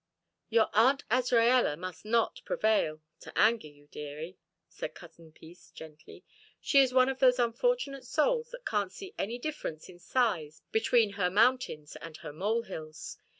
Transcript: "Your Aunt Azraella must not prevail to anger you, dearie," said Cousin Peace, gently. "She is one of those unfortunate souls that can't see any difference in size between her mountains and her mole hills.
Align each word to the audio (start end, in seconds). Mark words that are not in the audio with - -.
"Your 0.49 0.69
Aunt 0.73 1.07
Azraella 1.11 1.77
must 1.77 2.05
not 2.05 2.41
prevail 2.43 3.03
to 3.19 3.31
anger 3.37 3.67
you, 3.67 3.85
dearie," 3.91 4.39
said 4.67 4.95
Cousin 4.95 5.31
Peace, 5.31 5.69
gently. 5.69 6.25
"She 6.59 6.79
is 6.79 6.91
one 6.91 7.07
of 7.07 7.19
those 7.19 7.37
unfortunate 7.37 8.05
souls 8.05 8.49
that 8.49 8.65
can't 8.65 8.91
see 8.91 9.13
any 9.19 9.37
difference 9.37 9.89
in 9.89 9.99
size 9.99 10.63
between 10.71 11.11
her 11.17 11.29
mountains 11.29 11.95
and 11.97 12.17
her 12.17 12.33
mole 12.33 12.63
hills. 12.63 13.17